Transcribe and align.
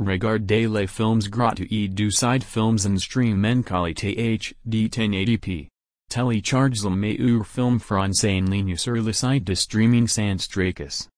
Regard 0.00 0.40
de 0.40 0.66
les 0.66 0.88
films 0.88 1.20
gratuits 1.30 1.88
du 1.88 2.10
site 2.10 2.42
filmzenstream 2.42 3.44
en 3.44 3.62
qualité 3.62 4.12
HD 4.36 4.88
1080p. 4.90 5.68
Télécharge 6.08 6.82
le 6.82 6.90
meilleur 6.90 7.46
film 7.46 7.78
français 7.78 8.40
en 8.40 8.50
ligne 8.50 8.76
sur 8.76 8.94
le 8.94 9.12
site 9.12 9.44
de 9.44 9.54
streaming 9.54 10.08
sans 10.08 10.48
tracas. 10.48 11.08